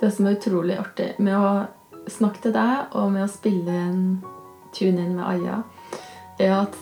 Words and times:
Det 0.00 0.10
som 0.12 0.26
er 0.26 0.36
utrolig 0.36 0.76
artig 0.76 1.14
med 1.18 1.36
å 1.38 2.10
snakke 2.10 2.42
til 2.44 2.54
deg 2.54 2.96
og 2.98 3.12
med 3.14 3.24
å 3.24 3.32
spille 3.32 3.72
en 3.72 4.00
tune-in 4.76 5.14
med 5.16 5.24
Aya, 5.24 5.62
er 6.38 6.52
at 6.58 6.76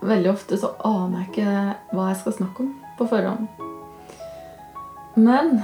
veldig 0.00 0.30
ofte 0.32 0.56
så 0.56 0.72
aner 0.88 1.20
jeg 1.20 1.28
ikke 1.30 1.54
hva 1.92 2.08
jeg 2.10 2.20
skal 2.22 2.36
snakke 2.38 2.64
om 2.64 2.72
på 2.96 3.08
forhånd. 3.10 3.66
Men 5.20 5.60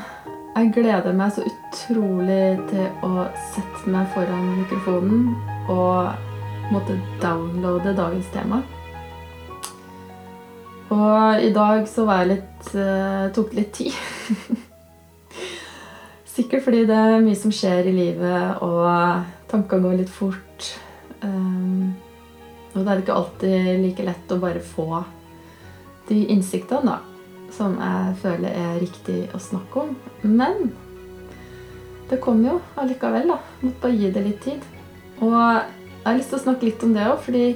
jeg 0.56 0.72
gleder 0.76 1.16
meg 1.16 1.32
så 1.32 1.46
utrolig 1.48 2.58
til 2.70 2.86
å 3.06 3.26
sette 3.54 3.92
meg 3.92 4.08
foran 4.14 4.52
mikrofonen 4.58 5.26
og 5.72 6.72
måtte 6.72 6.98
downloade 7.22 7.96
dagens 7.96 8.28
tema. 8.34 8.60
Og 10.92 11.42
i 11.42 11.50
dag 11.54 11.88
så 11.90 12.04
var 12.06 12.22
jeg 12.22 12.36
litt 12.36 12.70
uh, 12.76 13.26
tok 13.34 13.56
litt 13.56 13.72
tid. 13.80 13.96
Sikkert 16.36 16.66
fordi 16.66 16.82
det 16.84 16.96
er 16.96 17.22
mye 17.24 17.36
som 17.38 17.52
skjer 17.54 17.86
i 17.88 17.94
livet, 17.96 18.58
og 18.60 19.46
tankene 19.48 19.86
går 19.86 20.00
litt 20.02 20.10
fort. 20.12 20.66
Um, 21.22 21.94
og 22.74 22.82
det 22.82 22.90
er 22.92 23.00
ikke 23.00 23.16
alltid 23.16 23.68
like 23.80 24.04
lett 24.04 24.34
å 24.34 24.40
bare 24.42 24.60
få 24.60 25.00
de 26.10 26.18
innsiktene 26.34 26.92
da, 26.92 26.98
som 27.56 27.78
jeg 27.80 28.18
føler 28.20 28.52
er 28.52 28.76
riktig 28.82 29.22
å 29.32 29.40
snakke 29.40 29.86
om. 29.86 29.96
Men 30.28 30.68
det 32.10 32.20
kom 32.20 32.44
jo 32.44 32.58
allikevel. 32.76 33.32
da. 33.32 33.40
Måtte 33.62 33.82
bare 33.86 33.96
gi 33.96 34.12
det 34.12 34.26
litt 34.28 34.44
tid. 34.44 34.68
Og 35.24 35.32
jeg 35.32 36.04
har 36.04 36.20
lyst 36.20 36.34
til 36.34 36.38
å 36.38 36.44
snakke 36.44 36.68
litt 36.68 36.84
om 36.84 36.92
det 36.94 37.08
òg, 37.08 37.18
fordi 37.24 37.46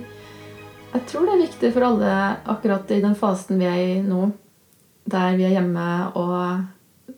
jeg 0.91 1.07
tror 1.07 1.29
det 1.29 1.37
er 1.37 1.45
viktig 1.45 1.75
for 1.77 1.87
alle 1.87 2.15
akkurat 2.51 2.97
i 2.97 3.05
den 3.05 3.15
fasen 3.19 3.61
vi 3.61 3.69
er 3.69 3.81
i 3.85 4.03
nå, 4.03 4.31
der 5.05 5.37
vi 5.37 5.45
er 5.47 5.59
hjemme 5.61 5.91
og 6.19 6.65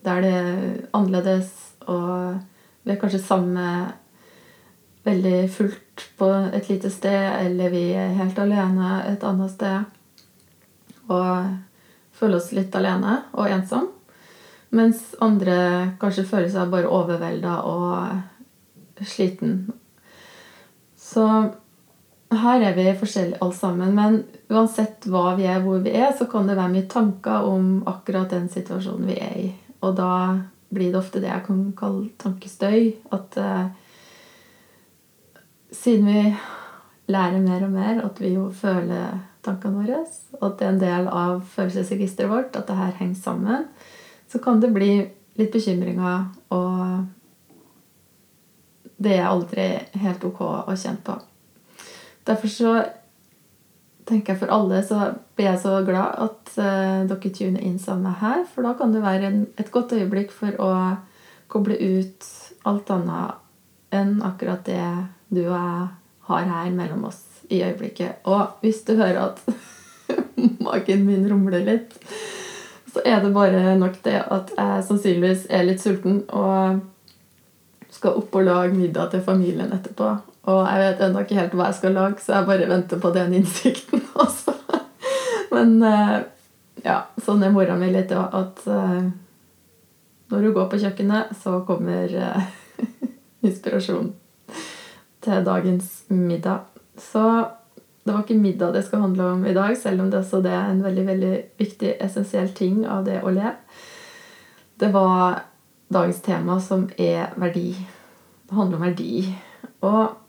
det 0.03 0.13
er 0.29 0.53
annerledes, 0.95 1.51
og 1.87 2.39
vi 2.83 2.93
er 2.93 2.99
kanskje 3.01 3.21
sammen 3.23 3.91
veldig 5.03 5.49
fullt 5.51 6.05
på 6.19 6.29
et 6.55 6.69
lite 6.71 6.91
sted, 6.91 7.27
eller 7.43 7.71
vi 7.73 7.89
er 7.97 8.15
helt 8.19 8.39
alene 8.39 9.01
et 9.09 9.23
annet 9.27 9.51
sted 9.51 9.83
og 11.11 11.49
føler 12.15 12.39
oss 12.39 12.53
litt 12.55 12.75
alene 12.79 13.17
og 13.33 13.49
ensom. 13.51 13.89
Mens 14.73 15.11
andre 15.21 15.57
kanskje 16.01 16.25
føler 16.25 16.49
seg 16.49 16.71
bare 16.71 16.89
overvelda 16.89 17.57
og 17.67 19.03
sliten. 19.05 19.67
Så 20.97 21.25
her 22.33 22.63
er 22.65 22.73
vi 22.73 22.87
forskjellige 22.97 23.41
alle 23.43 23.57
sammen. 23.57 23.93
Men 23.93 24.23
uansett 24.49 25.05
hva 25.09 25.35
vi 25.37 25.45
er, 25.45 25.61
hvor 25.61 25.83
vi 25.83 25.93
er, 25.93 26.13
så 26.17 26.25
kan 26.31 26.47
det 26.49 26.57
være 26.57 26.73
mye 26.73 26.89
tanker 26.89 27.49
om 27.49 27.83
akkurat 27.89 28.31
den 28.33 28.47
situasjonen 28.49 29.09
vi 29.11 29.19
er 29.19 29.35
i. 29.43 29.49
Og 29.83 29.95
da 29.99 30.13
blir 30.73 30.91
det 30.91 30.99
ofte 30.99 31.21
det 31.21 31.29
jeg 31.29 31.45
kan 31.47 31.63
kalle 31.77 32.09
tankestøy. 32.21 32.93
At 33.13 33.37
eh, 33.37 33.65
siden 35.73 36.07
vi 36.07 36.35
lærer 37.11 37.41
mer 37.43 37.65
og 37.67 37.73
mer 37.73 38.01
at 38.05 38.21
vi 38.21 38.33
jo 38.33 38.47
føler 38.55 39.19
tankene 39.43 39.81
våre, 39.81 40.05
og 40.39 40.45
at 40.47 40.59
det 40.59 40.67
er 40.67 40.71
en 40.71 40.79
del 40.81 41.09
av 41.11 41.41
følelsesregisteret 41.55 42.31
vårt, 42.31 42.55
at 42.55 42.67
det 42.69 42.77
her 42.79 42.95
henger 43.01 43.19
sammen, 43.19 43.65
så 44.31 44.39
kan 44.39 44.61
det 44.63 44.71
bli 44.73 44.93
litt 45.35 45.51
bekymringer, 45.51 46.29
og 46.55 47.03
det 49.03 49.17
er 49.17 49.27
aldri 49.27 49.65
helt 49.99 50.23
ok 50.23 50.41
å 50.47 50.75
kjenne 50.79 51.03
på. 51.03 51.17
Derfor 52.23 52.47
så 52.53 52.73
tenker 54.07 54.33
jeg 54.33 54.41
for 54.43 54.53
alle 54.53 54.81
så 54.85 54.99
blir 55.37 55.49
jeg 55.51 55.61
så 55.63 55.77
glad 55.87 56.19
at 56.25 56.53
uh, 56.57 57.03
dere 57.09 57.33
tuner 57.33 57.63
inn 57.63 57.79
sammen 57.79 58.09
med 58.09 58.19
her. 58.21 58.45
For 58.53 58.65
da 58.65 58.73
kan 58.79 58.93
det 58.95 59.03
være 59.03 59.29
en, 59.29 59.41
et 59.59 59.71
godt 59.73 59.95
øyeblikk 59.95 60.33
for 60.35 60.55
å 60.61 60.71
koble 61.51 61.77
ut 61.77 62.29
alt 62.67 62.89
annet 62.93 63.39
enn 63.93 64.17
akkurat 64.25 64.63
det 64.65 64.81
du 65.33 65.43
og 65.43 65.55
jeg 65.55 65.87
har 66.29 66.49
her 66.49 66.71
mellom 66.73 67.05
oss 67.09 67.21
i 67.51 67.61
øyeblikket. 67.63 68.23
Og 68.29 68.59
hvis 68.63 68.81
du 68.87 68.95
hører 68.95 69.27
at 69.27 69.43
magen 70.65 71.05
min 71.07 71.27
rumler 71.29 71.65
litt, 71.67 71.97
så 72.93 73.01
er 73.05 73.21
det 73.23 73.33
bare 73.33 73.75
nok 73.79 73.99
det 74.05 74.19
at 74.21 74.53
jeg 74.57 74.83
sannsynligvis 74.87 75.47
er 75.49 75.65
litt 75.67 75.81
sulten 75.81 76.21
og 76.29 76.81
skal 77.93 78.17
opp 78.19 78.35
og 78.37 78.47
lage 78.47 78.77
middag 78.77 79.11
til 79.13 79.25
familien 79.25 79.73
etterpå. 79.73 80.15
Og 80.51 80.59
jeg 80.67 80.81
vet 80.81 81.03
ennå 81.05 81.23
ikke 81.23 81.37
helt 81.39 81.53
hva 81.55 81.69
jeg 81.69 81.79
skal 81.79 81.95
lage, 81.95 82.19
så 82.19 82.37
jeg 82.37 82.47
bare 82.49 82.69
venter 82.69 82.99
på 82.99 83.11
den 83.15 83.37
innsikten 83.39 84.03
også. 84.25 84.55
Men 85.53 85.77
eh, 85.87 86.17
ja, 86.83 86.97
sånn 87.23 87.45
er 87.45 87.53
mora 87.53 87.77
mi 87.79 87.91
litt 87.93 88.11
òg, 88.11 88.35
at 88.35 88.65
eh, 88.67 89.05
når 90.33 90.47
hun 90.47 90.55
går 90.57 90.67
på 90.71 90.81
kjøkkenet, 90.83 91.31
så 91.39 91.61
kommer 91.67 92.09
inspirasjonen 93.43 93.43
inspirasjon 93.43 94.13
til 95.23 95.45
dagens 95.45 96.03
middag. 96.11 96.65
Så 96.99 97.23
det 98.03 98.11
var 98.11 98.25
ikke 98.25 98.39
middag 98.39 98.73
det 98.75 98.83
skal 98.87 99.05
handle 99.05 99.29
om 99.37 99.45
i 99.45 99.53
dag, 99.55 99.77
selv 99.77 100.03
om 100.03 100.11
det 100.11 100.19
også 100.19 100.41
er 100.43 100.67
en 100.67 100.83
veldig 100.83 101.05
veldig 101.07 101.33
viktig, 101.59 101.95
essensiell 102.03 102.51
ting 102.55 102.83
av 102.83 103.05
det 103.07 103.21
å 103.23 103.31
leve. 103.31 103.55
Det 104.79 104.89
var 104.91 105.45
dagens 105.93 106.19
tema, 106.25 106.59
som 106.59 106.89
er 106.97 107.31
verdi. 107.39 107.69
Det 108.49 108.57
handler 108.57 108.79
om 108.79 108.85
verdi. 108.89 109.23
Og 109.85 110.22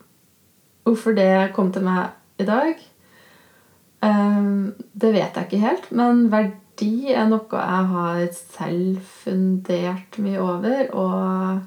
Hvorfor 0.85 1.17
det 1.17 1.53
kom 1.57 1.71
til 1.73 1.85
meg 1.87 2.13
i 2.41 2.45
dag, 2.45 2.81
ehm, 4.05 4.75
det 4.93 5.13
vet 5.15 5.39
jeg 5.39 5.47
ikke 5.49 5.63
helt. 5.63 5.87
Men 5.97 6.27
verdi 6.33 7.13
er 7.15 7.29
noe 7.31 7.49
jeg 7.49 7.89
har 7.95 8.25
selv 8.37 8.99
fundert 9.23 10.19
mye 10.21 10.43
over 10.43 10.91
og 10.93 11.63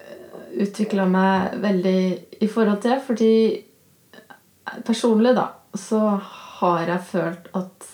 eh, 0.00 0.24
utvikla 0.64 1.04
meg 1.10 1.58
veldig 1.60 2.00
i 2.40 2.48
forhold 2.48 2.80
til. 2.86 2.96
Fordi 3.04 3.34
personlig, 4.86 5.34
da, 5.36 5.50
så 5.76 6.16
har 6.62 6.86
jeg 6.88 7.08
følt 7.12 7.48
at 7.58 7.88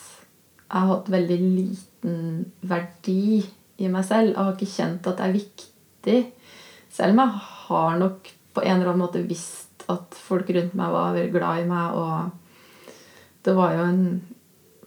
jeg 0.69 0.85
har 0.85 0.91
hatt 0.91 1.07
veldig 1.11 1.39
liten 1.43 2.19
verdi 2.69 3.41
i 3.81 3.89
meg 3.89 4.05
selv. 4.05 4.35
Jeg 4.35 4.45
har 4.45 4.55
ikke 4.55 4.75
kjent 4.75 5.07
at 5.09 5.19
det 5.19 5.27
er 5.27 5.39
viktig. 5.39 6.19
Selv 6.93 7.17
om 7.17 7.23
jeg 7.25 7.47
har 7.69 7.97
nok 8.03 8.29
på 8.55 8.65
en 8.65 8.75
eller 8.77 8.93
annen 8.93 9.03
måte 9.03 9.23
visst 9.25 9.68
at 9.93 10.19
folk 10.19 10.50
rundt 10.54 10.75
meg 10.78 10.93
var 10.93 11.15
veldig 11.16 11.32
glad 11.34 11.62
i 11.62 11.69
meg. 11.69 11.97
Og 11.97 12.97
det 13.47 13.54
var 13.56 13.76
jo 13.76 13.87
en, 13.87 14.03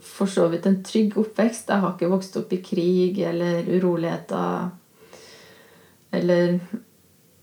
for 0.05 0.29
så 0.29 0.47
vidt 0.51 0.67
en 0.69 0.81
trygg 0.85 1.17
oppvekst. 1.21 1.71
Jeg 1.71 1.83
har 1.83 1.95
ikke 1.95 2.11
vokst 2.11 2.37
opp 2.41 2.53
i 2.53 2.61
krig 2.65 3.21
eller 3.25 3.67
uroligheter 3.71 4.69
eller 6.11 6.59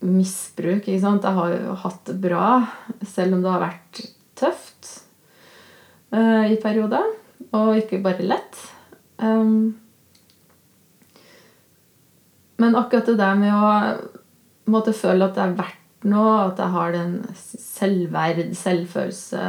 misbruk. 0.04 0.84
ikke 0.86 1.00
sant? 1.02 1.24
Jeg 1.26 1.38
har 1.41 1.54
jo 1.54 1.76
hatt 1.82 2.04
det 2.06 2.19
bra, 2.22 2.48
selv 3.06 3.38
om 3.38 3.42
det 3.42 3.52
har 3.54 3.64
vært 3.64 4.02
tøft 4.38 4.92
uh, 6.14 6.46
i 6.46 6.58
perioder. 6.62 7.14
Og 7.56 7.78
ikke 7.80 8.02
bare 8.04 8.26
lett. 8.26 8.60
Um, 9.19 9.78
men 12.58 12.76
akkurat 12.78 13.06
det 13.06 13.19
der 13.19 13.38
med 13.38 13.54
å 13.54 13.69
måtte 14.69 14.94
føle 14.96 15.26
at 15.28 15.36
det 15.36 15.44
er 15.44 15.58
verdt 15.58 15.78
nå, 16.06 16.25
at 16.38 16.60
jeg 16.62 16.75
har 16.75 16.92
den 16.94 17.14
selvverd, 17.34 18.42
selvfølelse 18.54 19.42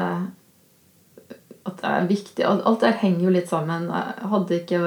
At 1.69 1.81
det 1.81 1.91
er 1.91 2.09
viktig. 2.09 2.45
Alt 2.47 2.81
der 2.81 2.97
henger 2.97 3.27
jo 3.27 3.35
litt 3.35 3.51
sammen. 3.51 3.89
Jeg 3.93 4.29
hadde 4.31 4.57
ikke 4.57 4.79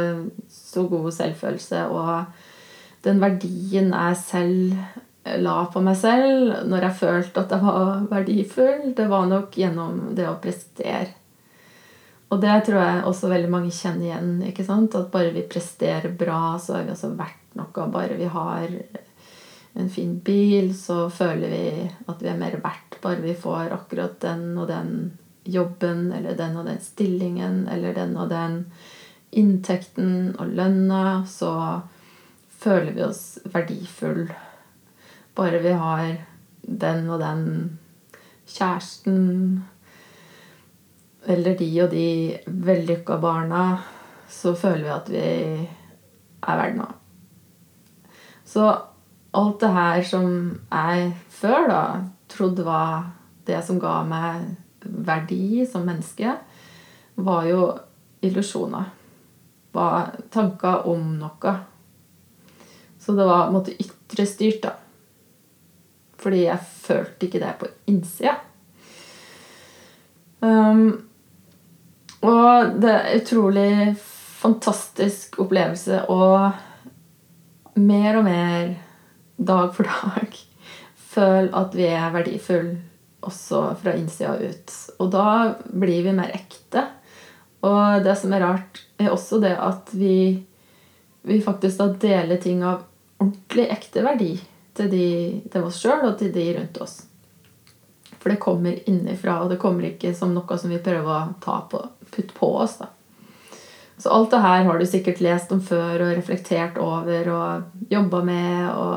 så 0.51 0.87
god 0.91 1.13
selvfølelse. 1.15 1.85
Og 1.95 3.05
den 3.07 3.21
verdien 3.23 3.93
jeg 3.93 4.19
selv 4.19 4.77
la 5.39 5.57
på 5.71 5.79
meg 5.85 5.95
selv 6.01 6.65
når 6.67 6.89
jeg 6.89 6.99
følte 6.99 7.45
at 7.45 7.53
jeg 7.55 7.63
var 7.63 8.07
verdifull, 8.11 8.89
det 8.97 9.05
var 9.11 9.29
nok 9.31 9.55
gjennom 9.55 10.09
det 10.17 10.27
å 10.27 10.39
prestere. 10.43 11.13
Og 12.33 12.41
det 12.41 12.57
tror 12.67 12.81
jeg 12.81 13.05
også 13.07 13.29
veldig 13.29 13.51
mange 13.53 13.71
kjenner 13.77 14.09
igjen. 14.09 14.35
ikke 14.49 14.65
sant? 14.65 14.97
At 14.97 15.13
bare 15.13 15.35
vi 15.35 15.45
presterer 15.45 16.15
bra, 16.17 16.57
så 16.59 16.79
er 16.79 16.87
vi 16.87 16.95
også 16.95 17.13
verdt 17.19 17.59
noe. 17.61 17.89
Bare 17.93 18.17
vi 18.17 18.29
har 18.33 18.73
en 19.75 19.91
fin 19.91 20.19
bil, 20.21 20.75
så 20.77 21.07
føler 21.11 21.49
vi 21.49 21.67
at 22.09 22.23
vi 22.23 22.29
er 22.29 22.41
mer 22.41 22.59
verdt 22.61 22.93
bare 23.03 23.21
vi 23.25 23.35
får 23.35 23.73
akkurat 23.75 24.21
den 24.21 24.53
og 24.59 24.69
den 24.69 25.19
jobben 25.45 26.13
eller 26.13 26.37
den 26.39 26.57
og 26.57 26.69
den 26.69 26.81
stillingen 26.81 27.67
eller 27.69 27.95
den 27.95 28.17
og 28.17 28.29
den 28.31 28.59
inntekten 29.33 30.37
og 30.39 30.53
lønna, 30.55 31.25
så 31.27 31.81
føler 32.63 32.93
vi 32.93 33.03
oss 33.03 33.41
verdifull. 33.51 34.29
Bare 35.35 35.59
vi 35.65 35.73
har 35.73 36.11
den 36.63 37.09
og 37.11 37.19
den 37.25 37.45
kjæresten 38.47 39.63
eller 41.33 41.59
de 41.59 41.71
og 41.83 41.91
de 41.91 42.39
vellykka 42.47 43.17
barna, 43.23 43.65
så 44.31 44.55
føler 44.59 44.85
vi 44.85 44.95
at 44.95 45.11
vi 45.11 45.27
er 46.43 46.59
verdt 46.61 46.79
noe. 46.79 46.95
Så 48.47 48.69
alt 49.33 49.61
det 49.61 49.71
her 49.73 50.03
som 50.05 50.27
jeg 50.69 51.13
før 51.33 51.69
da 51.71 51.83
trodde 52.33 52.65
var 52.67 53.11
det 53.47 53.61
som 53.65 53.79
ga 53.81 54.01
meg 54.07 54.45
verdi 54.83 55.65
som 55.67 55.87
menneske, 55.87 56.35
var 57.15 57.47
jo 57.49 57.67
illusjoner. 58.25 58.91
Var 59.73 60.13
tanker 60.33 60.87
om 60.89 61.15
noe. 61.21 61.55
Så 63.01 63.15
det 63.17 63.27
var 63.27 63.51
måtte, 63.55 63.75
ytre 63.83 64.27
styrt, 64.29 64.63
da. 64.67 64.77
Fordi 66.23 66.45
jeg 66.45 66.69
følte 66.85 67.27
ikke 67.27 67.41
det 67.43 67.55
på 67.59 67.71
innsida. 67.91 68.37
Um, 70.43 71.03
og 72.23 72.79
det 72.83 72.93
er 72.93 73.19
utrolig 73.19 73.73
fantastisk 74.43 75.39
opplevelse 75.43 76.05
og 76.11 77.79
mer 77.79 78.19
og 78.19 78.27
mer 78.27 78.73
dag 79.37 79.75
for 79.77 79.89
dag 79.89 80.39
føle 81.13 81.51
at 81.57 81.77
vi 81.77 81.87
er 81.91 82.15
verdifulle 82.15 82.79
også 83.23 83.63
fra 83.79 83.95
innsida 83.95 84.35
ut. 84.41 84.73
Og 84.99 85.11
da 85.13 85.27
blir 85.69 86.03
vi 86.07 86.15
mer 86.17 86.33
ekte. 86.35 86.87
Og 87.63 88.03
det 88.03 88.17
som 88.19 88.33
er 88.35 88.43
rart, 88.43 88.83
er 88.99 89.13
også 89.13 89.39
det 89.43 89.55
at 89.55 89.93
vi, 89.95 90.43
vi 91.23 91.39
faktisk 91.45 91.79
da 91.79 91.93
deler 92.03 92.43
ting 92.43 92.65
av 92.67 92.83
ordentlig 93.23 93.69
ekte 93.71 94.03
verdi 94.03 94.33
til, 94.75 94.91
de, 94.91 95.07
til 95.53 95.69
oss 95.69 95.79
sjøl 95.79 96.09
og 96.09 96.17
til 96.19 96.33
de 96.35 96.49
rundt 96.57 96.81
oss. 96.83 96.97
For 98.23 98.33
det 98.33 98.43
kommer 98.43 98.79
innifra, 98.91 99.41
og 99.43 99.53
det 99.53 99.61
kommer 99.63 99.87
ikke 99.87 100.13
som 100.15 100.35
noe 100.35 100.59
som 100.59 100.71
vi 100.71 100.83
prøver 100.83 101.13
å 101.13 101.39
ta 101.43 101.61
på, 101.71 101.81
putte 102.11 102.35
på 102.35 102.51
oss. 102.65 102.79
da. 102.83 102.91
Så 104.01 104.11
alt 104.11 104.33
det 104.33 104.41
her 104.43 104.65
har 104.67 104.79
du 104.79 104.87
sikkert 104.89 105.21
lest 105.23 105.53
om 105.55 105.61
før 105.63 106.07
og 106.07 106.15
reflektert 106.17 106.79
over 106.81 107.29
og 107.33 107.91
jobba 107.93 108.23
med 108.27 108.71
og 108.73 108.97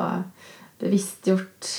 bevisstgjort 0.82 1.72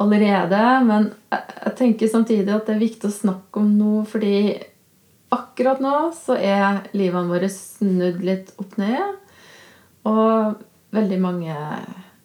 allerede. 0.00 0.60
Men 0.86 1.08
jeg 1.30 1.74
tenker 1.78 2.12
samtidig 2.12 2.52
at 2.54 2.68
det 2.68 2.76
er 2.76 2.84
viktig 2.84 3.08
å 3.10 3.14
snakke 3.14 3.62
om 3.62 3.72
noe, 3.78 4.04
fordi 4.08 4.60
akkurat 5.34 5.82
nå 5.82 5.96
så 6.16 6.36
er 6.36 6.84
livene 6.96 7.30
våre 7.30 7.50
snudd 7.52 8.22
litt 8.26 8.52
opp 8.62 8.76
ned. 8.80 9.18
Og 10.08 10.62
veldig 10.94 11.20
mange 11.22 11.56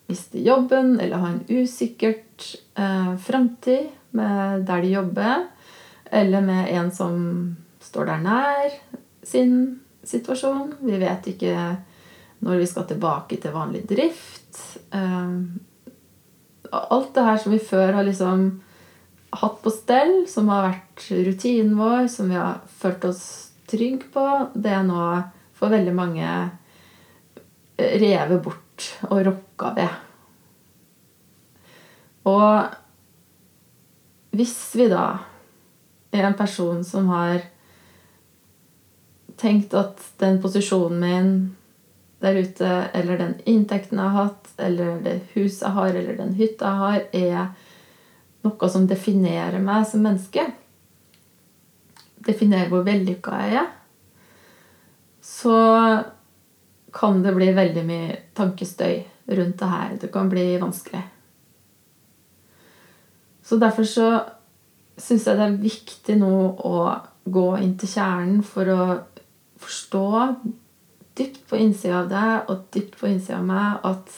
mister 0.09 0.41
jobben 0.41 0.99
eller 0.99 1.21
har 1.21 1.33
en 1.33 1.45
usikkert 1.49 2.55
eh, 2.77 3.13
framtid 3.21 3.89
med 4.15 4.65
der 4.67 4.83
de 4.85 4.93
jobber, 4.93 5.47
eller 6.13 6.45
med 6.45 6.69
en 6.71 6.91
som 6.93 7.17
står 7.83 8.11
der 8.11 8.21
nær 8.23 8.77
sin 9.25 9.55
situasjon. 10.09 10.75
Vi 10.85 10.99
vet 11.01 11.29
ikke 11.31 11.53
når 12.45 12.61
vi 12.61 12.67
skal 12.69 12.87
tilbake 12.89 13.39
til 13.41 13.55
vanlig 13.55 13.85
drift. 13.89 14.59
Um, 14.91 15.59
alt 16.71 17.13
det 17.15 17.25
her 17.25 17.39
som 17.41 17.55
vi 17.55 17.61
før 17.63 17.93
har 17.97 18.07
liksom 18.07 18.47
hatt 19.35 19.57
på 19.63 19.71
stell, 19.73 20.13
som 20.31 20.49
har 20.51 20.69
vært 20.69 21.07
rutinen 21.27 21.75
vår, 21.79 22.07
som 22.11 22.29
vi 22.31 22.37
har 22.39 22.61
følt 22.79 23.05
oss 23.09 23.23
trygge 23.69 24.07
på, 24.13 24.25
det 24.53 24.71
er 24.71 24.85
nå 24.85 25.05
for 25.55 25.73
veldig 25.73 25.95
mange 25.95 26.27
revet 27.75 28.43
bort 28.43 28.89
og 29.09 29.25
rokka 29.27 29.71
ved. 29.75 29.93
Og 32.25 32.53
hvis 34.35 34.55
vi 34.75 34.87
da 34.91 35.05
er 36.15 36.27
en 36.27 36.37
person 36.37 36.83
som 36.87 37.09
har 37.11 37.43
tenkt 39.39 39.73
at 39.77 40.01
den 40.21 40.41
posisjonen 40.43 40.99
min 41.01 41.31
der 42.23 42.39
ute, 42.41 42.67
eller 42.93 43.19
den 43.19 43.33
inntekten 43.45 43.99
jeg 43.99 44.09
har 44.13 44.29
hatt, 44.29 44.51
eller 44.57 44.99
det 45.03 45.19
huset 45.35 45.65
jeg 45.67 45.75
har, 45.75 45.93
eller 45.93 46.17
den 46.17 46.33
hytta 46.37 46.71
jeg 46.71 46.81
har, 46.81 47.01
er 47.13 48.45
noe 48.45 48.69
som 48.71 48.85
definerer 48.87 49.61
meg 49.61 49.87
som 49.89 50.05
menneske 50.05 50.45
Definerer 52.25 52.71
hvor 52.71 52.81
vellykka 52.85 53.39
jeg 53.43 53.57
er 53.59 53.67
Så 55.21 55.57
kan 56.95 57.19
det 57.21 57.33
bli 57.35 57.51
veldig 57.53 57.83
mye 57.85 58.15
tankestøy 58.33 59.03
rundt 59.37 59.59
det 59.59 59.69
her. 59.69 59.91
Det 60.01 60.09
kan 60.13 60.29
bli 60.31 60.45
vanskelig. 60.61 61.01
Så 63.45 63.59
derfor 63.61 63.85
så 63.85 64.07
syns 64.97 65.27
jeg 65.27 65.37
det 65.37 65.45
er 65.45 65.59
viktig 65.59 66.15
nå 66.21 66.37
å 66.65 66.79
gå 67.25 67.45
inn 67.59 67.75
til 67.77 67.91
kjernen 67.91 68.41
for 68.47 68.71
å 68.73 68.85
forstå 69.65 70.05
dypt 71.15 71.43
på 71.49 71.59
innsida 71.59 72.01
av 72.03 72.09
deg 72.11 72.49
og 72.51 72.63
dypt 72.75 72.97
på 72.99 73.09
innsida 73.09 73.39
av 73.39 73.45
meg 73.49 73.85
at 73.87 74.15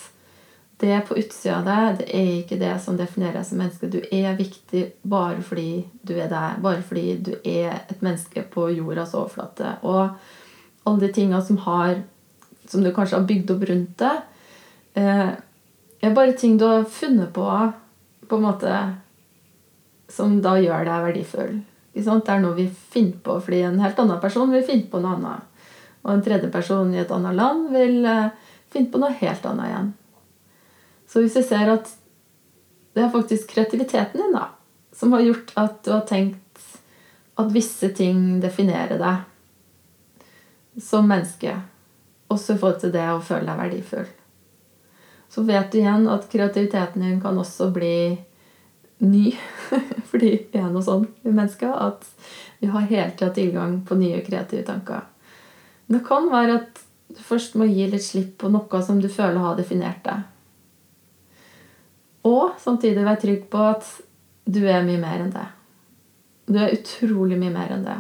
det 0.77 0.99
på 1.07 1.17
utsida 1.17 1.55
av 1.57 1.65
deg, 1.65 2.01
det 2.01 2.07
er 2.13 2.27
ikke 2.35 2.59
det 2.61 2.75
som 2.83 2.97
definerer 2.99 3.39
deg 3.39 3.47
som 3.49 3.57
menneske. 3.57 3.89
Du 3.89 3.97
er 4.13 4.37
viktig 4.37 4.83
bare 5.09 5.41
fordi 5.45 5.87
du 6.05 6.13
er 6.13 6.29
deg. 6.29 6.59
Bare 6.61 6.83
fordi 6.85 7.15
du 7.17 7.31
er 7.41 7.79
et 7.79 8.03
menneske 8.05 8.43
på 8.53 8.67
jordas 8.75 9.15
overflate. 9.17 9.71
Og 9.81 10.13
alle 10.85 11.01
de 11.01 11.09
tinga 11.15 11.41
som, 11.41 11.57
som 12.69 12.85
du 12.85 12.91
kanskje 12.93 13.17
har 13.17 13.25
bygd 13.25 13.55
opp 13.55 13.65
rundt 13.71 13.97
deg, 14.03 14.21
eh, 15.01 15.31
er 15.97 16.13
bare 16.13 16.37
ting 16.37 16.59
du 16.61 16.67
har 16.67 16.85
funnet 16.85 17.33
på 17.33 17.47
på 18.27 18.37
en 18.37 18.43
måte 18.43 18.77
som 20.11 20.37
da 20.43 20.57
gjør 20.59 20.85
deg 20.85 21.05
verdifull. 21.07 21.57
Det 22.05 22.33
er 22.33 22.41
noe 22.43 22.57
vi 22.57 22.67
finner 22.69 23.17
på 23.23 23.37
fordi 23.43 23.63
en 23.65 23.79
helt 23.81 23.99
annen 23.99 24.19
person 24.21 24.51
vil 24.53 24.65
finne 24.65 24.89
på 24.91 25.01
noe 25.01 25.15
annet. 25.17 25.45
Og 26.05 26.11
en 26.13 26.23
tredje 26.23 26.49
person 26.53 26.93
i 26.93 27.01
et 27.01 27.13
annet 27.13 27.35
land 27.35 27.69
vil 27.73 28.05
eh, 28.05 28.35
finne 28.73 28.91
på 28.93 29.01
noe 29.01 29.15
helt 29.19 29.47
annet 29.49 29.71
igjen. 29.71 29.89
Så 31.07 31.23
hvis 31.23 31.37
vi 31.39 31.43
ser 31.47 31.71
at 31.71 31.89
det 32.97 33.05
er 33.05 33.13
faktisk 33.13 33.51
kreativiteten 33.53 34.21
din 34.21 34.35
da, 34.35 34.49
som 34.95 35.13
har 35.13 35.25
gjort 35.25 35.51
at 35.59 35.81
du 35.85 35.91
har 35.93 36.05
tenkt 36.09 36.63
at 37.37 37.51
visse 37.53 37.89
ting 37.97 38.39
definerer 38.41 38.97
deg 38.97 40.81
som 40.81 41.05
menneske, 41.09 41.53
også 42.27 42.55
i 42.55 42.59
forhold 42.61 42.81
til 42.81 42.93
det 42.93 43.05
å 43.09 43.21
føle 43.23 43.45
deg 43.47 43.61
verdifull, 43.61 44.07
så 45.29 45.43
vet 45.45 45.71
du 45.71 45.79
igjen 45.79 46.07
at 46.09 46.29
kreativiteten 46.31 47.03
din 47.03 47.21
kan 47.21 47.37
også 47.37 47.69
bli 47.75 48.17
ny. 49.03 49.31
Fordi 50.09 50.31
vi 50.51 50.59
er 50.59 50.71
noe 50.71 50.85
sånn, 50.85 51.05
vi 51.23 51.33
mennesker, 51.33 51.71
at 51.71 52.05
vi 52.59 52.71
har 52.71 52.87
hele 52.89 53.11
tida 53.13 53.31
tilgang 53.35 53.79
på 53.87 53.97
nye 53.99 54.23
kreative 54.25 54.65
tanker. 54.67 55.05
Det 55.87 56.01
kan 56.07 56.29
være 56.31 56.57
at 56.61 56.81
du 57.07 57.21
først 57.23 57.55
må 57.55 57.67
gi 57.69 57.85
litt 57.87 58.03
slipp 58.03 58.35
på 58.41 58.51
noe 58.51 58.81
som 58.83 58.99
du 59.01 59.07
føler 59.11 59.39
har 59.43 59.59
definert 59.59 60.03
deg. 60.05 60.25
Og 62.27 62.57
samtidig 62.59 63.05
være 63.05 63.21
trygg 63.21 63.45
på 63.51 63.61
at 63.69 63.87
du 64.47 64.61
er 64.67 64.83
mye 64.83 64.99
mer 64.99 65.23
enn 65.23 65.33
det. 65.35 65.47
Du 66.47 66.59
er 66.59 66.75
utrolig 66.75 67.37
mye 67.39 67.53
mer 67.53 67.71
enn 67.75 67.85
det. 67.87 67.99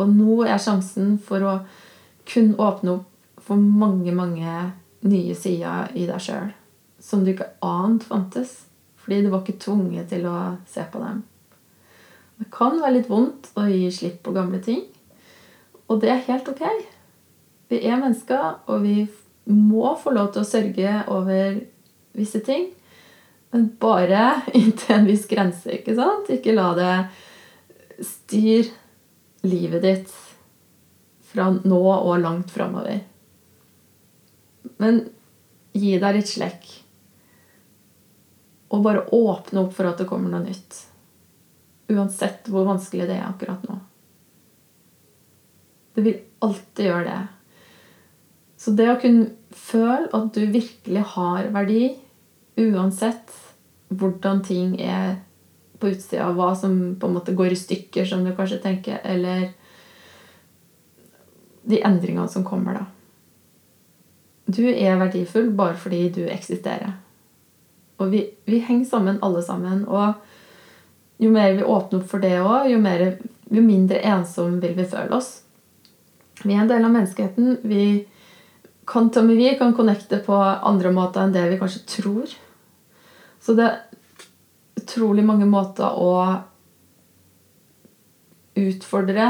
Og 0.00 0.10
nå 0.10 0.42
er 0.46 0.60
sjansen 0.60 1.18
for 1.22 1.44
å 1.44 1.58
kun 2.28 2.54
åpne 2.56 2.96
opp 2.96 3.42
for 3.44 3.60
mange, 3.60 4.12
mange 4.16 4.70
nye 5.04 5.36
sider 5.36 5.92
i 5.92 6.06
deg 6.08 6.22
sjøl 6.24 6.52
som 7.04 7.24
du 7.24 7.34
ikke 7.34 7.50
ante 7.64 8.08
fantes. 8.08 8.62
Fordi 9.04 9.20
du 9.22 9.30
var 9.30 9.44
ikke 9.44 9.60
tvunget 9.60 10.08
til 10.12 10.24
å 10.26 10.56
se 10.70 10.84
på 10.90 11.00
dem. 11.02 11.22
Det 12.40 12.48
kan 12.54 12.80
være 12.80 12.96
litt 12.96 13.10
vondt 13.10 13.50
å 13.60 13.66
gi 13.68 13.90
slipp 13.92 14.22
på 14.24 14.32
gamle 14.34 14.60
ting. 14.64 14.82
Og 15.92 16.00
det 16.02 16.10
er 16.10 16.24
helt 16.30 16.48
ok. 16.48 16.64
Vi 17.70 17.82
er 17.84 18.00
mennesker, 18.00 18.64
og 18.66 18.82
vi 18.84 19.04
må 19.52 19.92
få 20.00 20.14
lov 20.16 20.32
til 20.32 20.42
å 20.42 20.48
sørge 20.48 20.96
over 21.12 21.60
visse 22.16 22.40
ting. 22.44 22.70
Men 23.52 23.68
bare 23.80 24.24
inntil 24.58 24.96
en 24.96 25.08
viss 25.08 25.28
grense. 25.30 25.68
Ikke 25.78 25.96
sant? 25.98 26.32
Ikke 26.32 26.56
la 26.56 26.70
det 26.78 26.94
styre 28.04 28.72
livet 29.44 29.84
ditt 29.84 30.14
fra 31.34 31.50
nå 31.52 31.82
og 31.92 32.16
langt 32.22 32.50
framover. 32.54 33.02
Men 34.80 35.04
gi 35.74 35.98
deg 36.00 36.16
litt 36.16 36.30
slekk. 36.30 36.66
Og 38.72 38.82
bare 38.84 39.04
åpne 39.12 39.64
opp 39.64 39.74
for 39.76 39.88
at 39.88 40.00
det 40.00 40.08
kommer 40.08 40.32
noe 40.32 40.44
nytt. 40.46 40.78
Uansett 41.92 42.48
hvor 42.50 42.66
vanskelig 42.68 43.08
det 43.10 43.18
er 43.18 43.28
akkurat 43.28 43.66
nå. 43.68 43.76
Det 45.94 46.02
vil 46.02 46.22
alltid 46.42 46.88
gjøre 46.88 47.04
det. 47.06 47.20
Så 48.58 48.72
det 48.74 48.88
å 48.90 48.98
kunne 49.00 49.28
føle 49.54 50.08
at 50.16 50.32
du 50.34 50.46
virkelig 50.50 51.04
har 51.14 51.50
verdi, 51.54 51.92
uansett 52.58 53.34
hvordan 53.94 54.40
ting 54.46 54.74
er 54.82 55.20
på 55.78 55.90
utsida, 55.92 56.30
hva 56.34 56.54
som 56.58 56.96
på 56.98 57.08
en 57.08 57.16
måte 57.18 57.34
går 57.36 57.54
i 57.54 57.60
stykker, 57.60 58.06
som 58.08 58.24
du 58.24 58.32
kanskje 58.34 58.62
tenker, 58.62 59.00
eller 59.04 59.50
de 61.68 61.80
endringene 61.84 62.28
som 62.30 62.44
kommer, 62.46 62.80
da. 62.80 62.86
Du 64.46 64.64
er 64.68 64.98
verdifull 65.00 65.50
bare 65.56 65.76
fordi 65.80 66.08
du 66.12 66.22
eksisterer. 66.28 66.98
Og 67.98 68.10
vi, 68.10 68.24
vi, 68.44 68.58
henger 68.58 68.86
sammen, 68.88 69.20
alle 69.22 69.42
sammen. 69.42 69.84
Og 69.86 71.22
jo 71.22 71.30
mer 71.30 71.54
vi 71.54 71.62
åpner 71.62 72.00
opp 72.00 72.10
for 72.10 72.22
det 72.22 72.34
òg, 72.40 72.70
jo, 72.72 72.80
jo, 72.80 73.62
mindre 73.62 74.02
ensomme 74.02 74.60
vil 74.62 74.74
vi 74.78 74.88
føle 74.88 75.14
oss. 75.14 75.30
Vi 76.42 76.52
er 76.52 76.64
en 76.64 76.70
del 76.70 76.84
av 76.84 76.92
menneskeheten. 76.92 77.58
Vi 77.62 77.84
kan, 78.84 79.10
vi 79.28 79.54
kan 79.58 79.74
connecte 79.76 80.18
på 80.26 80.34
andre 80.42 80.92
måter 80.92 81.22
enn 81.22 81.34
det 81.34 81.46
vi 81.52 81.60
kanskje 81.60 81.84
tror. 82.00 82.34
Så 83.40 83.54
det 83.54 83.68
er 83.68 83.82
utrolig 84.80 85.24
mange 85.24 85.46
måter 85.48 85.94
å 86.00 86.14
utfordre 88.54 89.28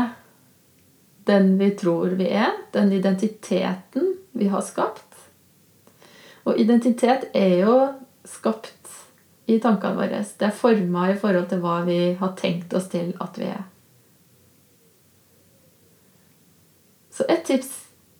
den 1.25 1.55
vi 1.59 1.71
tror 1.79 2.17
vi 2.19 2.29
er, 2.29 2.53
den 2.73 2.93
identiteten 2.93 4.15
vi 4.37 4.49
har 4.53 4.65
skapt. 4.65 5.07
Og 6.45 6.59
identitet 6.61 7.31
er 7.33 7.55
jo 7.63 7.77
skapt 8.29 8.93
i 9.47 9.59
tankene 9.61 9.99
våre. 9.99 10.23
Det 10.39 10.49
er 10.49 10.57
forma 10.57 11.11
i 11.11 11.19
forhold 11.21 11.49
til 11.51 11.61
hva 11.65 11.81
vi 11.87 11.99
har 12.21 12.35
tenkt 12.39 12.75
oss 12.77 12.89
til 12.93 13.13
at 13.21 13.39
vi 13.41 13.51
er. 13.51 13.65
Så 17.15 17.27
et 17.31 17.45
tips 17.47 17.71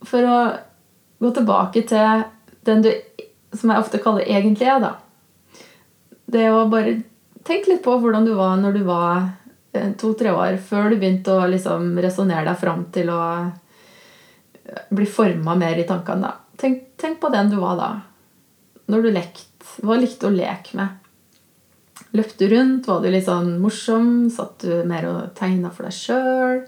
for 0.07 0.29
å 0.29 0.37
gå 1.25 1.31
tilbake 1.35 1.83
til 1.89 2.27
den 2.69 2.85
du, 2.85 2.91
som 3.57 3.73
jeg 3.73 3.81
ofte 3.81 4.03
kaller 4.03 4.29
egentlig 4.29 4.69
er, 4.69 4.83
da. 4.83 4.93
Det 6.31 6.45
å 6.53 6.67
bare 6.71 7.01
tenke 7.47 7.73
litt 7.73 7.83
på 7.85 7.97
hvordan 8.01 8.27
du 8.27 8.35
var 8.37 8.55
når 8.61 8.79
du 8.79 8.85
var 8.87 9.27
eh, 9.73 9.91
to-tre 10.01 10.33
år, 10.33 10.59
før 10.63 10.93
du 10.93 10.99
begynte 11.01 11.35
å 11.35 11.49
liksom 11.51 11.95
resonnere 12.03 12.47
deg 12.49 12.61
fram 12.61 12.87
til 12.95 13.11
å 13.13 13.23
bli 14.91 15.07
forma 15.07 15.55
mer 15.55 15.79
i 15.79 15.87
tankene. 15.89 16.21
da. 16.21 16.35
Tenk, 16.57 16.97
tenk, 16.97 17.21
på 17.21 17.29
den 17.29 17.51
du 17.51 17.59
var 17.61 17.77
da. 17.81 17.91
Når 18.87 19.03
du 19.03 19.11
lekte. 19.11 19.54
Hva 19.85 19.97
likte 19.99 20.27
du 20.27 20.33
å 20.33 20.37
leke 20.37 20.77
med? 20.79 21.01
Løpte 22.15 22.49
rundt? 22.51 22.89
Var 22.89 23.03
du 23.03 23.11
litt 23.11 23.27
sånn 23.27 23.57
morsom? 23.63 24.29
Satt 24.31 24.65
du 24.65 24.85
mer 24.89 25.07
og 25.11 25.21
tegna 25.39 25.73
for 25.75 25.89
deg 25.89 25.97
sjøl? 25.97 26.65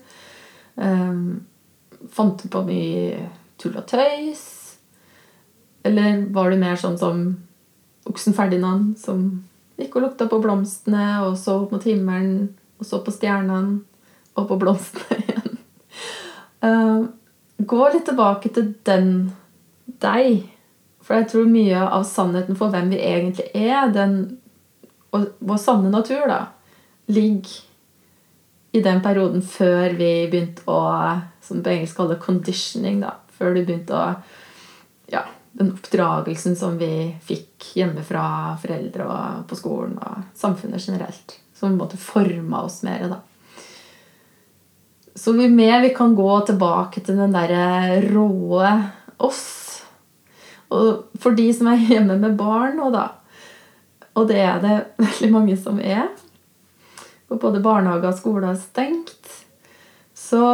Um, 0.76 0.87
ehm, 0.87 1.26
fant 2.12 2.43
du 2.43 2.50
på 2.53 2.62
mye 2.67 3.26
tull 3.61 3.76
og 3.79 3.87
tøys? 3.91 4.45
Eller 5.87 6.25
var 6.35 6.50
du 6.50 6.59
mer 6.61 6.79
sånn 6.81 6.99
som 6.99 7.26
oksen 8.07 8.35
Ferdinand, 8.37 8.97
som 8.99 9.29
gikk 9.79 9.99
og 9.99 10.07
lukta 10.07 10.26
på 10.31 10.41
blomstene 10.43 11.07
og 11.26 11.37
så 11.38 11.61
opp 11.62 11.75
mot 11.75 11.87
himmelen 11.87 12.49
og 12.81 12.88
så 12.88 13.00
på 13.05 13.15
stjernene 13.15 13.81
og 14.37 14.49
på 14.50 14.59
blomstene 14.61 15.21
igjen? 15.23 15.57
Um, 16.65 17.09
gå 17.59 17.88
litt 17.93 18.07
tilbake 18.09 18.50
til 18.55 18.73
den 18.88 19.11
deg. 20.03 20.47
For 21.07 21.21
jeg 21.21 21.29
tror 21.31 21.47
mye 21.47 21.85
av 21.87 22.03
sannheten 22.09 22.59
for 22.59 22.75
hvem 22.75 22.91
vi 22.91 22.99
egentlig 22.99 23.47
er, 23.55 23.93
den, 23.95 24.17
og 25.15 25.29
vår 25.39 25.61
sanne 25.63 25.93
natur, 25.93 26.27
da, 26.27 26.41
ligger 27.07 27.63
i 28.75 28.83
den 28.83 28.99
perioden 29.05 29.45
før 29.47 29.95
vi 29.97 30.11
begynte 30.31 30.67
å 30.69 30.81
Som 31.47 31.63
på 31.63 31.71
engelsk 31.71 31.97
kaller 31.97 32.19
'conditioning'. 32.19 33.01
da, 33.01 33.13
Før 33.39 33.55
du 33.55 33.65
begynte 33.65 33.95
å 33.95 34.17
Ja, 35.09 35.23
den 35.53 35.71
oppdragelsen 35.73 36.57
som 36.57 36.79
vi 36.79 37.15
fikk 37.23 37.77
hjemme 37.77 38.03
fra 38.03 38.57
foreldre 38.59 39.07
og 39.07 39.47
på 39.47 39.57
skolen 39.57 39.99
og 39.99 40.25
samfunnet 40.35 40.89
generelt. 40.89 41.39
Som 41.55 41.69
på 41.69 41.73
en 41.73 41.79
måte 41.79 41.97
forma 41.97 42.63
oss 42.63 42.83
mer. 42.83 43.09
da. 43.09 43.21
Så 45.15 45.33
jo 45.33 45.49
mer 45.49 45.81
vi 45.81 45.95
kan 45.95 46.17
gå 46.17 46.47
tilbake 46.47 47.01
til 47.01 47.17
den 47.17 47.33
derre 47.33 48.03
råe 48.11 48.91
oss 49.19 49.65
Og 50.75 51.20
for 51.23 51.37
de 51.38 51.46
som 51.54 51.70
er 51.70 51.85
hjemme 51.88 52.18
med 52.18 52.37
barn 52.38 52.76
nå, 52.80 52.90
da, 52.94 53.08
og 54.16 54.28
det 54.30 54.40
er 54.40 54.62
det 54.62 54.76
veldig 55.02 55.30
mange 55.32 55.56
som 55.61 55.78
er 55.80 56.08
Og 57.28 57.40
både 57.42 57.61
barnehager 57.61 58.12
og 58.12 58.18
skoler 58.18 58.52
er 58.52 58.58
stengt, 58.61 59.32
så 60.14 60.46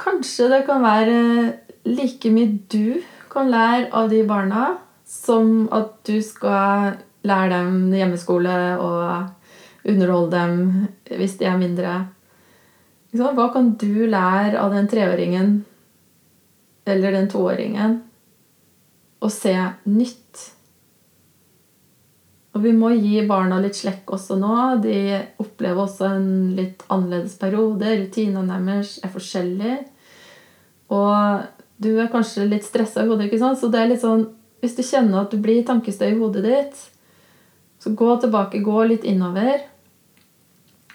kanskje 0.00 0.48
det 0.50 0.64
kan 0.66 0.82
være 0.82 1.20
like 1.86 2.32
mye 2.34 2.58
du 2.72 2.98
kan 3.30 3.50
lære 3.52 3.92
av 3.94 4.10
de 4.10 4.24
barna, 4.26 4.64
som 5.06 5.68
at 5.72 5.92
du 6.06 6.18
skal 6.22 6.98
lære 7.22 7.52
dem 7.52 7.94
hjemmeskole 7.94 8.56
og 8.82 9.86
underholde 9.86 10.34
dem 10.34 11.16
hvis 11.16 11.38
de 11.38 11.46
er 11.46 11.62
mindre. 11.62 11.94
Hva 13.14 13.48
kan 13.54 13.72
du 13.78 14.06
lære 14.10 14.58
av 14.58 14.74
den 14.74 14.90
treåringen 14.90 15.60
eller 16.90 17.14
den 17.14 17.30
toåringen 17.30 18.00
og 19.20 19.32
se 19.32 19.54
nytt? 19.88 20.46
Og 22.50 22.64
vi 22.64 22.72
må 22.74 22.90
gi 22.96 23.20
barna 23.28 23.60
litt 23.62 23.78
slekk 23.78 24.10
også 24.16 24.36
nå. 24.40 24.56
De 24.82 25.20
opplever 25.42 25.84
også 25.84 26.08
en 26.16 26.30
litt 26.56 26.82
annerledes 26.90 27.36
periode. 27.38 27.94
Rutinene 28.00 28.58
deres 28.66 28.96
er 29.04 29.12
forskjellige. 29.12 29.78
Og 30.90 31.46
du 31.80 31.92
er 31.94 32.10
kanskje 32.12 32.48
litt 32.50 32.66
stressa 32.66 33.04
i 33.04 33.08
hodet, 33.08 33.28
ikke 33.28 33.40
sant? 33.40 33.60
så 33.60 33.70
det 33.72 33.80
er 33.80 33.92
litt 33.92 34.02
sånn 34.02 34.26
Hvis 34.60 34.74
du 34.76 34.82
kjenner 34.84 35.22
at 35.22 35.32
du 35.32 35.38
blir 35.40 35.62
tankestøy 35.64 36.10
i 36.10 36.18
hodet 36.18 36.42
ditt, 36.44 36.80
så 37.80 37.94
gå 37.96 38.10
tilbake, 38.20 38.58
gå 38.60 38.82
litt 38.90 39.06
innover. 39.08 39.62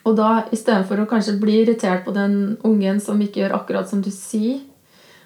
Og 0.05 0.13
da 0.20 0.44
istedenfor 0.53 1.01
å 1.01 1.08
kanskje 1.10 1.39
bli 1.41 1.63
irritert 1.63 2.03
på 2.05 2.13
den 2.13 2.60
ungen 2.67 3.00
som 3.01 3.17
ikke 3.25 3.41
gjør 3.41 3.55
akkurat 3.58 3.89
som 3.89 4.03
du 4.05 4.12
sier 4.13 4.60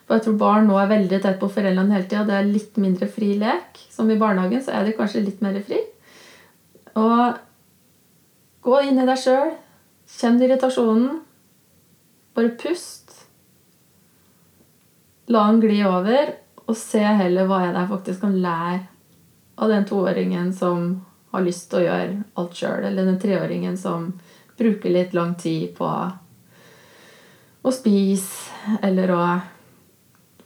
For 0.09 0.17
jeg 0.17 0.25
tror 0.25 0.37
barn 0.41 0.65
nå 0.65 0.73
er 0.81 0.87
veldig 0.89 1.17
tett 1.21 1.35
på 1.37 1.51
foreldrene 1.53 1.93
hele 1.93 2.07
tida. 2.09 2.23
Det 2.25 2.33
er 2.33 2.47
litt 2.49 2.77
mindre 2.81 3.05
fri 3.13 3.35
lek. 3.37 3.77
Som 3.93 4.09
i 4.09 4.17
barnehagen 4.17 4.63
så 4.65 4.73
er 4.73 4.87
det 4.87 4.95
kanskje 4.97 5.21
litt 5.21 5.43
mer 5.45 5.59
fri. 5.61 5.77
Og 6.97 7.37
gå 8.65 8.79
inn 8.87 8.97
i 8.97 9.05
deg 9.05 9.21
sjøl. 9.21 9.51
Kjenn 10.09 10.41
irritasjonen. 10.41 11.19
Bare 12.33 12.55
pust. 12.57 13.13
La 15.29 15.43
den 15.51 15.61
gli 15.61 15.77
over, 15.85 16.33
og 16.65 16.77
se 16.77 17.03
heller 17.05 17.45
hva 17.45 17.59
er 17.67 17.75
det 17.75 17.83
jeg 17.83 17.91
faktisk 17.91 18.25
kan 18.25 18.39
lære 18.41 18.79
av 19.61 19.69
den 19.69 19.85
toåringen 19.85 20.49
som 20.57 20.89
har 21.29 21.45
lyst 21.45 21.67
til 21.69 21.83
å 21.83 21.85
gjøre 21.85 22.17
alt 22.41 22.57
sjøl, 22.57 22.87
eller 22.89 23.05
den 23.05 23.21
treåringen 23.21 23.77
som 23.77 24.09
bruker 24.57 24.89
litt 24.89 25.13
lang 25.13 25.35
tid 25.37 25.75
på 25.77 25.85
å 27.61 27.73
spise 27.75 28.79
eller 28.81 29.13
å 29.13 29.21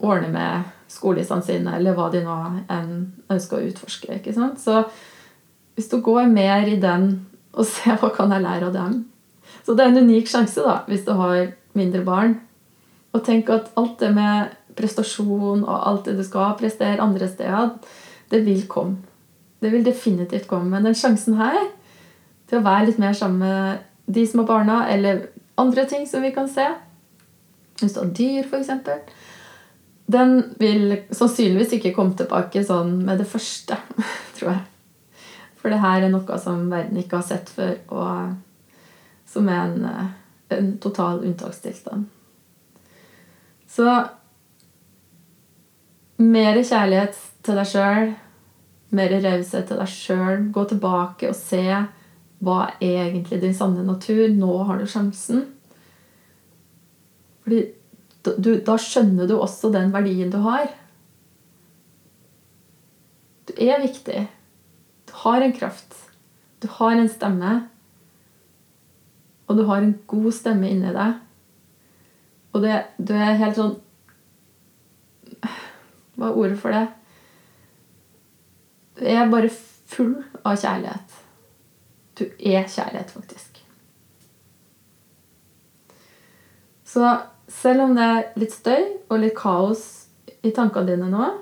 ordne 0.04 0.30
med 0.32 0.70
skolelistene 0.90 1.44
sine, 1.44 1.76
eller 1.78 1.96
hva 1.96 2.10
de 2.12 2.22
nå 2.24 2.36
enn 2.72 2.94
ønsker 3.32 3.58
å 3.58 3.68
utforske. 3.70 4.18
ikke 4.18 4.34
sant? 4.36 4.60
Så 4.60 4.84
hvis 5.74 5.90
du 5.90 5.98
går 6.04 6.30
mer 6.30 6.68
i 6.70 6.78
den 6.80 7.26
og 7.54 7.66
ser 7.72 7.98
hva 8.00 8.12
kan 8.14 8.32
jeg 8.34 8.44
lære 8.44 8.70
av 8.70 8.74
dem 8.74 9.04
Så 9.64 9.74
det 9.74 9.84
er 9.84 9.92
en 9.92 10.04
unik 10.08 10.28
sjanse 10.28 10.62
da, 10.64 10.82
hvis 10.88 11.06
du 11.06 11.12
har 11.16 11.54
mindre 11.74 12.02
barn. 12.04 12.36
Og 13.14 13.24
tenk 13.24 13.50
at 13.50 13.70
alt 13.78 13.98
det 14.00 14.10
med 14.14 14.52
prestasjon 14.76 15.62
og 15.62 15.74
alt 15.88 16.08
det 16.08 16.16
du 16.18 16.24
skal 16.26 16.56
prestere 16.58 17.02
andre 17.02 17.28
steder, 17.30 17.70
det 18.30 18.42
vil 18.46 18.64
komme. 18.68 18.98
Det 19.62 19.70
vil 19.72 19.84
definitivt 19.86 20.48
komme. 20.50 20.68
Men 20.70 20.84
den 20.84 20.98
sjansen 20.98 21.38
her 21.38 21.60
til 22.50 22.58
å 22.58 22.64
være 22.64 22.90
litt 22.90 23.00
mer 23.00 23.14
sammen 23.16 23.40
med 23.40 24.14
de 24.14 24.26
små 24.28 24.44
barna, 24.44 24.84
eller 24.92 25.28
andre 25.56 25.86
ting 25.88 26.04
som 26.08 26.22
vi 26.24 26.32
kan 26.34 26.48
se. 26.50 26.66
Hvis 27.80 27.94
du 27.94 28.02
har 28.02 28.10
dyr, 28.18 28.44
f.eks. 28.44 28.70
Den 30.06 30.54
vil 30.60 30.98
sannsynligvis 31.14 31.78
ikke 31.78 31.94
komme 31.96 32.16
tilbake 32.18 32.64
sånn 32.66 32.98
med 33.06 33.22
det 33.22 33.28
første, 33.28 33.78
tror 34.36 34.50
jeg. 34.52 34.64
For 35.60 35.72
det 35.72 35.80
her 35.80 36.04
er 36.04 36.12
noe 36.12 36.40
som 36.42 36.66
verden 36.68 36.98
ikke 37.00 37.22
har 37.22 37.24
sett 37.24 37.48
før, 37.48 37.78
og 37.88 38.34
som 39.32 39.48
er 39.48 39.62
en, 39.64 40.10
en 40.52 40.74
total 40.82 41.22
unntakstilstand. 41.24 42.04
Så 43.74 43.88
mer 46.20 46.60
kjærlighet 46.60 47.16
til 47.42 47.58
deg 47.58 47.70
sjøl, 47.72 48.12
mer 48.94 49.16
raushet 49.24 49.66
til 49.70 49.80
deg 49.80 49.90
sjøl. 49.90 50.44
Gå 50.54 50.66
tilbake 50.70 51.32
og 51.32 51.38
se 51.38 51.64
hva 52.44 52.58
er 52.76 53.06
egentlig 53.08 53.40
din 53.42 53.56
sanne 53.56 53.82
natur? 53.86 54.28
Nå 54.36 54.58
har 54.68 54.78
du 54.78 54.86
sjansen. 54.90 55.46
Fordi 57.44 57.64
du, 58.24 58.54
da 58.64 58.76
skjønner 58.80 59.28
du 59.28 59.36
også 59.36 59.70
den 59.74 59.92
verdien 59.92 60.32
du 60.32 60.38
har. 60.44 60.70
Du 63.44 63.52
er 63.60 63.82
viktig. 63.82 64.24
Du 65.08 65.12
har 65.24 65.44
en 65.44 65.52
kraft. 65.52 65.96
Du 66.62 66.68
har 66.78 66.96
en 66.96 67.10
stemme. 67.12 67.52
Og 69.46 69.58
du 69.58 69.64
har 69.68 69.84
en 69.84 69.96
god 70.08 70.32
stemme 70.32 70.70
inni 70.70 70.92
deg. 70.94 71.20
Og 72.54 72.62
det, 72.64 72.78
du 72.96 73.12
er 73.18 73.40
helt 73.40 73.58
sånn 73.58 73.74
Hva 76.14 76.28
er 76.30 76.38
ordet 76.38 76.58
for 76.62 76.70
det? 76.70 76.84
Du 78.94 79.02
er 79.10 79.30
bare 79.30 79.50
full 79.50 80.14
av 80.46 80.54
kjærlighet. 80.62 81.16
Du 82.14 82.24
er 82.38 82.68
kjærlighet, 82.70 83.10
faktisk. 83.10 83.58
Så 86.86 87.10
selv 87.50 87.84
om 87.84 87.94
det 87.96 88.04
er 88.04 88.30
litt 88.40 88.54
støy 88.54 88.82
og 89.08 89.20
litt 89.20 89.36
kaos 89.38 89.84
i 90.44 90.52
tankene 90.54 90.94
dine 90.94 91.10
nå 91.12 91.32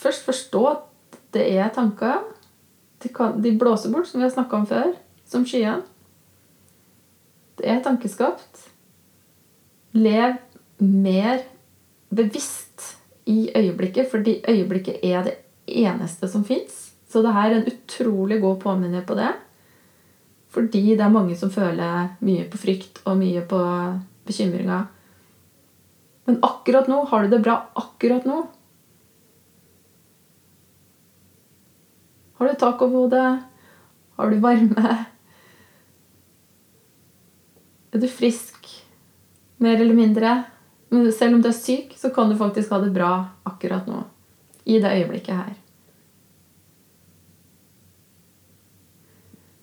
Først 0.00 0.24
forstå 0.24 0.60
at 0.70 1.16
det 1.34 1.42
er 1.58 1.68
tanker. 1.74 2.22
De, 3.02 3.08
kan, 3.12 3.34
de 3.42 3.50
blåser 3.58 3.92
bort, 3.92 4.06
som 4.08 4.20
vi 4.20 4.24
har 4.24 4.32
snakka 4.32 4.60
om 4.60 4.68
før, 4.70 4.92
som 5.28 5.44
skyene. 5.44 5.82
Det 7.58 7.68
er 7.68 7.82
tankeskapt. 7.84 8.62
Lev 9.98 10.38
mer 10.80 11.42
bevisst 12.08 12.94
i 13.28 13.50
øyeblikket, 13.56 14.08
fordi 14.08 14.38
øyeblikket 14.48 15.04
er 15.04 15.26
det 15.26 15.36
eneste 15.66 16.30
som 16.30 16.46
fins. 16.46 16.92
Så 17.10 17.20
det 17.22 17.34
her 17.34 17.50
er 17.50 17.58
en 17.58 17.68
utrolig 17.68 18.40
god 18.40 18.60
påminner 18.62 19.04
på 19.04 19.18
det. 19.18 19.32
Fordi 20.50 20.82
det 20.94 21.04
er 21.04 21.12
mange 21.12 21.36
som 21.36 21.50
føler 21.50 22.14
mye 22.24 22.46
på 22.50 22.58
frykt 22.58 23.02
og 23.04 23.18
mye 23.20 23.42
på 23.46 23.60
bekymringer. 24.30 24.88
Men 26.28 26.40
akkurat 26.46 26.88
nå 26.88 27.02
har 27.10 27.26
du 27.26 27.34
det 27.34 27.42
bra 27.42 27.58
akkurat 27.74 28.26
nå. 28.28 28.40
Har 32.40 32.48
du 32.48 32.54
tak 32.54 32.82
over 32.82 33.02
hodet? 33.04 33.42
Har 34.16 34.30
du 34.30 34.38
varme? 34.40 34.92
Er 37.90 37.98
du 37.98 38.06
frisk? 38.08 38.68
Mer 39.58 39.80
eller 39.80 39.94
mindre? 39.94 40.36
Men 40.88 41.10
selv 41.12 41.36
om 41.36 41.42
du 41.42 41.50
er 41.50 41.56
syk, 41.58 41.92
så 41.98 42.10
kan 42.14 42.30
du 42.30 42.36
faktisk 42.38 42.70
ha 42.70 42.78
det 42.80 42.94
bra 42.94 43.10
akkurat 43.44 43.90
nå. 43.90 44.04
I 44.64 44.78
det 44.80 44.94
øyeblikket 45.00 45.34
her. 45.34 45.58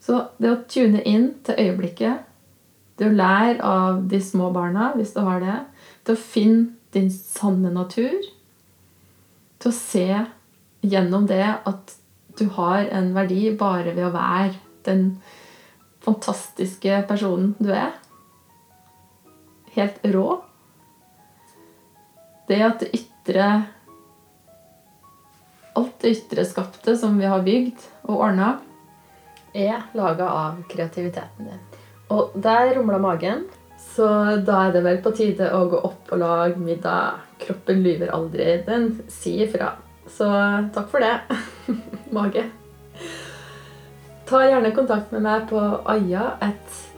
Så 0.03 0.21
det 0.37 0.51
å 0.51 0.61
tune 0.69 1.01
inn 1.03 1.31
til 1.43 1.57
øyeblikket, 1.65 2.26
det 2.97 3.09
å 3.09 3.13
lære 3.13 3.61
av 3.63 4.01
de 4.09 4.19
små 4.23 4.49
barna, 4.55 4.91
hvis 4.97 5.13
du 5.13 5.21
har 5.25 5.41
det, 5.43 5.59
til 6.05 6.17
å 6.17 6.21
finne 6.21 6.65
din 6.95 7.11
sanne 7.13 7.69
natur, 7.73 8.17
til 9.61 9.71
å 9.71 9.75
se 9.75 10.07
gjennom 10.85 11.27
det 11.29 11.45
at 11.45 11.95
du 12.37 12.47
har 12.57 12.85
en 12.93 13.11
verdi 13.15 13.49
bare 13.57 13.93
ved 13.95 14.07
å 14.07 14.13
være 14.13 14.55
den 14.85 15.07
fantastiske 16.05 17.01
personen 17.09 17.55
du 17.59 17.71
er. 17.73 17.95
Helt 19.77 19.99
rå. 20.13 20.27
Det 22.47 22.61
at 22.63 22.79
det 22.83 22.93
ytre 22.95 23.47
Alt 25.77 25.99
det 26.01 26.15
ytre 26.15 26.41
skapte 26.47 26.95
som 26.97 27.19
vi 27.21 27.27
har 27.29 27.43
bygd 27.45 27.83
og 28.07 28.15
ordna, 28.15 28.47
er 29.53 29.85
laga 29.93 30.25
av 30.33 30.63
kreativiteten 30.71 31.51
din. 31.51 31.66
Og 32.13 32.35
der 32.39 32.75
rumla 32.77 32.99
magen, 33.03 33.45
så 33.95 34.07
da 34.47 34.67
er 34.67 34.75
det 34.75 34.83
vel 34.85 35.01
på 35.03 35.11
tide 35.17 35.49
å 35.53 35.65
gå 35.71 35.81
opp 35.89 36.13
og 36.13 36.21
lage 36.21 36.61
middag. 36.61 37.23
Kroppen 37.41 37.83
lyver 37.83 38.13
aldri. 38.15 38.45
Den 38.67 38.93
sier 39.11 39.49
fra. 39.51 39.73
Så 40.07 40.27
takk 40.75 40.87
for 40.93 41.03
det, 41.03 41.15
mage. 42.17 42.45
Ta 44.27 44.43
gjerne 44.43 44.73
kontakt 44.75 45.11
med 45.15 45.23
meg 45.23 45.49
på 45.51 45.59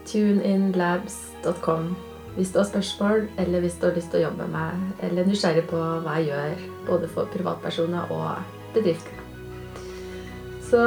tuneinlabs.com 0.09 1.89
hvis 2.35 2.51
du 2.53 2.59
har 2.59 2.67
spørsmål, 2.69 3.25
eller 3.41 3.59
hvis 3.59 3.75
du 3.81 3.87
har 3.87 3.95
lyst 3.97 4.13
til 4.13 4.21
å 4.21 4.27
jobbe 4.29 4.45
med 4.45 4.53
meg, 4.53 4.83
eller 5.03 5.27
nysgjerrig 5.27 5.65
på 5.67 5.79
hva 6.05 6.19
jeg 6.19 6.29
gjør, 6.29 6.61
både 6.87 7.09
for 7.11 7.31
privatpersoner 7.33 8.13
og 8.15 8.29
bedrifter. 8.75 9.25
Så 10.69 10.83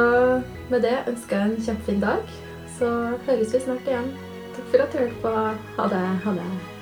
med 0.71 0.81
det 0.81 0.95
ønsker 1.11 1.37
jeg 1.37 1.51
en 1.51 1.65
kjempefin 1.67 2.01
dag. 2.01 2.33
Så 2.77 2.91
høres 3.27 3.53
vi 3.53 3.59
snart 3.59 3.89
igjen. 3.89 4.13
Takk 4.55 4.69
for 4.71 4.85
at 4.85 4.93
du 4.93 5.03
hørte 5.03 5.19
på. 5.25 5.33
Ha 5.77 5.89
det. 5.93 6.05
Ha 6.25 6.37
det. 6.39 6.72